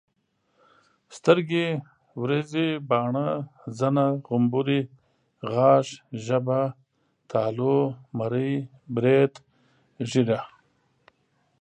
سترګي، 1.15 1.67
وريزي، 2.19 2.67
باڼه، 2.89 3.27
زنه، 3.77 4.05
غمبوري، 4.27 4.81
غاښ، 5.53 5.87
ژبه 6.25 6.61
،تالو، 7.31 7.77
مرۍ، 8.17 8.51
بريت، 8.93 9.33
ګيره 10.09 10.39